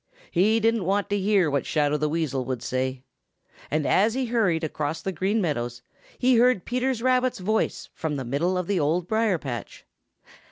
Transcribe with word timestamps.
He 0.31 0.59
didn't 0.59 0.85
want 0.85 1.09
to 1.11 1.19
hear 1.19 1.47
what 1.47 1.63
Shadow 1.67 1.95
the 1.95 2.09
Weasel 2.09 2.43
would 2.45 2.63
say. 2.63 3.03
And 3.69 3.85
as 3.85 4.15
he 4.15 4.25
hurried 4.25 4.63
across 4.63 4.99
the 5.03 5.11
Green 5.11 5.39
Meadows, 5.39 5.83
he 6.17 6.37
heard 6.37 6.65
Peter 6.65 6.91
Rabbit's 7.03 7.37
voice 7.37 7.87
from 7.93 8.15
the 8.15 8.25
middle 8.25 8.57
of 8.57 8.65
the 8.65 8.79
Old 8.79 9.07
Briar 9.07 9.37
patch. 9.37 9.85